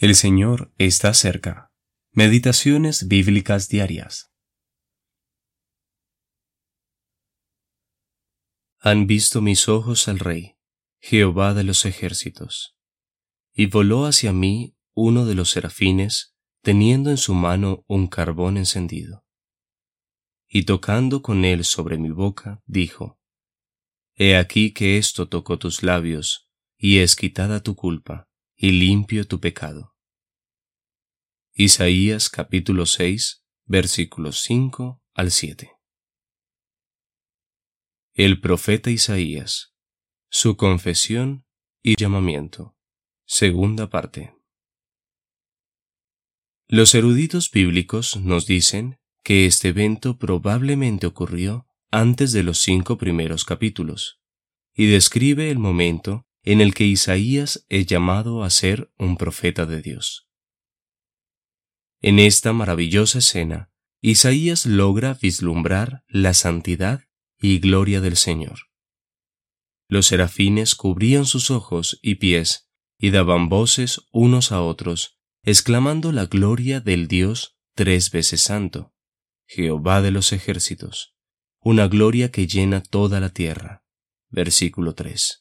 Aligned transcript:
El 0.00 0.14
Señor 0.14 0.72
está 0.78 1.12
cerca. 1.12 1.74
Meditaciones 2.12 3.06
bíblicas 3.06 3.68
diarias. 3.68 4.32
Han 8.78 9.06
visto 9.06 9.42
mis 9.42 9.68
ojos 9.68 10.08
al 10.08 10.18
Rey, 10.18 10.56
Jehová 11.00 11.52
de 11.52 11.64
los 11.64 11.84
ejércitos. 11.84 12.78
Y 13.52 13.66
voló 13.66 14.06
hacia 14.06 14.32
mí 14.32 14.74
uno 14.94 15.26
de 15.26 15.34
los 15.34 15.50
serafines, 15.50 16.34
teniendo 16.62 17.10
en 17.10 17.18
su 17.18 17.34
mano 17.34 17.84
un 17.86 18.06
carbón 18.06 18.56
encendido. 18.56 19.26
Y 20.48 20.62
tocando 20.62 21.20
con 21.20 21.44
él 21.44 21.62
sobre 21.62 21.98
mi 21.98 22.08
boca, 22.08 22.62
dijo, 22.64 23.20
He 24.14 24.34
aquí 24.34 24.72
que 24.72 24.96
esto 24.96 25.28
tocó 25.28 25.58
tus 25.58 25.82
labios, 25.82 26.50
y 26.78 27.00
es 27.00 27.16
quitada 27.16 27.62
tu 27.62 27.76
culpa 27.76 28.29
y 28.62 28.72
limpio 28.72 29.26
tu 29.26 29.40
pecado. 29.40 29.96
Isaías 31.54 32.28
capítulo 32.28 32.84
6 32.84 33.42
versículos 33.64 34.42
5 34.42 35.02
al 35.14 35.30
7. 35.30 35.72
El 38.12 38.38
profeta 38.42 38.90
Isaías, 38.90 39.74
su 40.28 40.58
confesión 40.58 41.46
y 41.82 41.94
llamamiento. 41.98 42.76
Segunda 43.24 43.88
parte. 43.88 44.34
Los 46.68 46.94
eruditos 46.94 47.50
bíblicos 47.50 48.18
nos 48.18 48.44
dicen 48.44 49.00
que 49.24 49.46
este 49.46 49.68
evento 49.68 50.18
probablemente 50.18 51.06
ocurrió 51.06 51.66
antes 51.90 52.32
de 52.32 52.42
los 52.42 52.58
cinco 52.58 52.98
primeros 52.98 53.46
capítulos, 53.46 54.20
y 54.74 54.84
describe 54.84 55.50
el 55.50 55.58
momento 55.58 56.26
en 56.42 56.60
el 56.60 56.74
que 56.74 56.84
Isaías 56.84 57.66
es 57.68 57.86
llamado 57.86 58.42
a 58.42 58.50
ser 58.50 58.92
un 58.98 59.16
profeta 59.16 59.66
de 59.66 59.82
Dios. 59.82 60.28
En 62.00 62.18
esta 62.18 62.52
maravillosa 62.52 63.18
escena, 63.18 63.70
Isaías 64.00 64.64
logra 64.64 65.14
vislumbrar 65.14 66.02
la 66.08 66.32
santidad 66.32 67.04
y 67.38 67.58
gloria 67.58 68.00
del 68.00 68.16
Señor. 68.16 68.70
Los 69.88 70.06
serafines 70.06 70.74
cubrían 70.74 71.26
sus 71.26 71.50
ojos 71.50 71.98
y 72.00 72.14
pies 72.14 72.70
y 72.98 73.10
daban 73.10 73.48
voces 73.48 74.02
unos 74.12 74.52
a 74.52 74.62
otros, 74.62 75.18
exclamando 75.42 76.12
la 76.12 76.26
gloria 76.26 76.80
del 76.80 77.08
Dios 77.08 77.58
tres 77.74 78.10
veces 78.10 78.42
santo, 78.42 78.94
Jehová 79.46 80.00
de 80.00 80.10
los 80.10 80.32
ejércitos, 80.32 81.14
una 81.60 81.88
gloria 81.88 82.30
que 82.30 82.46
llena 82.46 82.82
toda 82.82 83.20
la 83.20 83.30
tierra. 83.30 83.84
Versículo 84.28 84.94
3. 84.94 85.39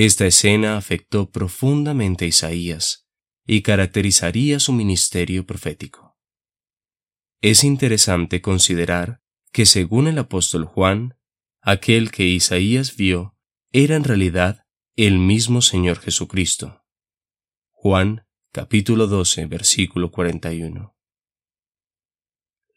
Esta 0.00 0.26
escena 0.26 0.76
afectó 0.76 1.28
profundamente 1.32 2.24
a 2.24 2.28
Isaías 2.28 3.08
y 3.44 3.62
caracterizaría 3.62 4.60
su 4.60 4.72
ministerio 4.72 5.44
profético. 5.44 6.16
Es 7.40 7.64
interesante 7.64 8.40
considerar 8.40 9.20
que 9.50 9.66
según 9.66 10.06
el 10.06 10.18
apóstol 10.18 10.66
Juan, 10.66 11.18
aquel 11.62 12.12
que 12.12 12.22
Isaías 12.22 12.96
vio 12.96 13.36
era 13.72 13.96
en 13.96 14.04
realidad 14.04 14.66
el 14.94 15.18
mismo 15.18 15.62
Señor 15.62 15.98
Jesucristo. 15.98 16.84
Juan 17.72 18.24
capítulo 18.52 19.08
12 19.08 19.46
versículo 19.46 20.12
41. 20.12 20.96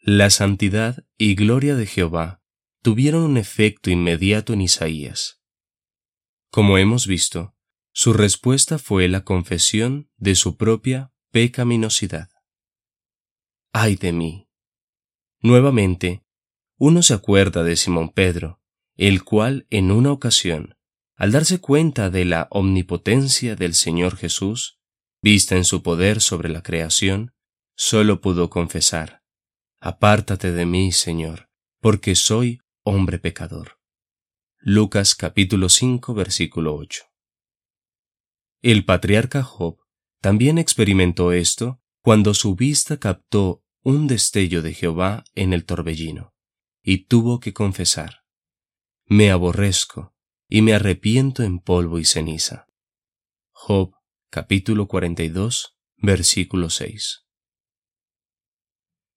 La 0.00 0.28
santidad 0.30 1.06
y 1.16 1.36
gloria 1.36 1.76
de 1.76 1.86
Jehová 1.86 2.42
tuvieron 2.82 3.22
un 3.22 3.36
efecto 3.36 3.90
inmediato 3.90 4.54
en 4.54 4.62
Isaías. 4.62 5.41
Como 6.52 6.76
hemos 6.76 7.06
visto, 7.06 7.56
su 7.94 8.12
respuesta 8.12 8.78
fue 8.78 9.08
la 9.08 9.24
confesión 9.24 10.10
de 10.18 10.34
su 10.34 10.58
propia 10.58 11.10
pecaminosidad. 11.30 12.28
¡Ay 13.72 13.96
de 13.96 14.12
mí! 14.12 14.50
Nuevamente, 15.40 16.26
uno 16.76 17.02
se 17.02 17.14
acuerda 17.14 17.62
de 17.62 17.74
Simón 17.76 18.10
Pedro, 18.10 18.60
el 18.98 19.24
cual 19.24 19.66
en 19.70 19.90
una 19.90 20.12
ocasión, 20.12 20.76
al 21.16 21.32
darse 21.32 21.58
cuenta 21.58 22.10
de 22.10 22.26
la 22.26 22.48
omnipotencia 22.50 23.56
del 23.56 23.72
Señor 23.72 24.18
Jesús, 24.18 24.78
vista 25.22 25.56
en 25.56 25.64
su 25.64 25.82
poder 25.82 26.20
sobre 26.20 26.50
la 26.50 26.62
creación, 26.62 27.32
solo 27.76 28.20
pudo 28.20 28.50
confesar, 28.50 29.22
Apártate 29.80 30.52
de 30.52 30.66
mí, 30.66 30.92
Señor, 30.92 31.48
porque 31.80 32.14
soy 32.14 32.60
hombre 32.84 33.18
pecador. 33.18 33.81
Lucas 34.64 35.16
capítulo 35.16 35.68
5 35.68 36.14
versículo 36.14 36.76
8. 36.76 37.02
El 38.62 38.84
patriarca 38.84 39.42
Job 39.42 39.80
también 40.20 40.56
experimentó 40.56 41.32
esto 41.32 41.82
cuando 42.00 42.32
su 42.32 42.54
vista 42.54 43.00
captó 43.00 43.64
un 43.82 44.06
destello 44.06 44.62
de 44.62 44.72
Jehová 44.72 45.24
en 45.34 45.52
el 45.52 45.64
torbellino, 45.64 46.32
y 46.80 47.06
tuvo 47.06 47.40
que 47.40 47.52
confesar, 47.52 48.22
Me 49.04 49.32
aborrezco 49.32 50.14
y 50.48 50.62
me 50.62 50.74
arrepiento 50.74 51.42
en 51.42 51.58
polvo 51.58 51.98
y 51.98 52.04
ceniza. 52.04 52.68
Job 53.50 53.96
capítulo 54.30 54.86
42 54.86 55.76
versículo 55.96 56.70
6. 56.70 57.26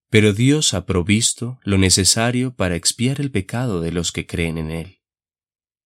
Pero 0.10 0.34
Dios 0.34 0.74
ha 0.74 0.88
provisto 0.88 1.60
lo 1.62 1.78
necesario 1.78 2.56
para 2.56 2.76
expiar 2.76 3.22
el 3.22 3.30
pecado 3.30 3.80
de 3.80 3.92
los 3.92 4.12
que 4.12 4.26
creen 4.26 4.58
en 4.58 4.72
Él. 4.72 5.02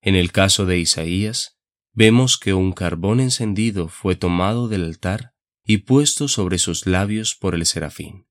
En 0.01 0.15
el 0.15 0.31
caso 0.31 0.65
de 0.65 0.79
Isaías, 0.79 1.59
vemos 1.91 2.37
que 2.37 2.53
un 2.53 2.71
carbón 2.71 3.19
encendido 3.19 3.89
fue 3.89 4.15
tomado 4.15 4.67
del 4.67 4.85
altar 4.85 5.33
y 5.63 5.79
puesto 5.79 6.27
sobre 6.27 6.57
sus 6.57 6.87
labios 6.87 7.35
por 7.35 7.55
el 7.55 7.65
serafín. 7.65 8.27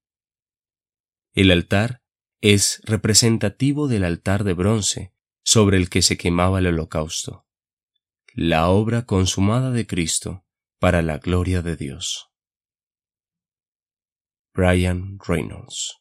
El 1.35 1.51
altar 1.51 2.03
es 2.41 2.81
representativo 2.85 3.89
del 3.89 4.05
altar 4.05 4.45
de 4.45 4.55
bronce 4.55 5.15
sobre 5.45 5.77
el 5.77 5.91
que 5.91 6.03
se 6.03 6.17
quemaba 6.17 6.59
el 6.61 6.69
holocausto, 6.69 7.47
la 8.33 8.69
obra 8.69 9.05
consumada 9.05 9.71
de 9.71 9.87
Cristo 9.87 10.45
para 10.79 11.03
la 11.03 11.19
gloria 11.19 11.63
de 11.63 11.77
Dios. 11.77 12.31
Brian 14.55 15.19
Reynolds 15.25 15.99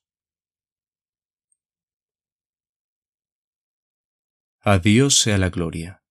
A 4.70 4.80
Dios 4.80 5.18
sea 5.22 5.38
la 5.38 5.50
gloria, 5.50 6.04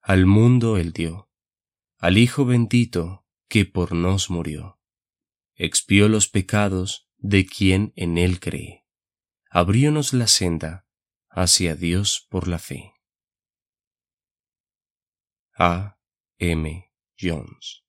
al 0.00 0.24
mundo 0.24 0.76
el 0.76 0.92
dio, 0.92 1.32
al 1.98 2.16
Hijo 2.16 2.44
bendito 2.44 3.26
que 3.48 3.64
por 3.64 3.92
nos 3.92 4.30
murió. 4.30 4.78
Expió 5.56 6.08
los 6.08 6.28
pecados 6.28 7.10
de 7.16 7.44
quien 7.44 7.92
en 7.96 8.16
él 8.16 8.38
cree. 8.38 8.86
Abriónos 9.50 10.12
la 10.12 10.28
senda 10.28 10.86
hacia 11.28 11.74
Dios 11.74 12.28
por 12.30 12.46
la 12.46 12.60
fe. 12.60 12.94
A. 15.58 15.98
M. 16.38 16.92
Jones 17.18 17.83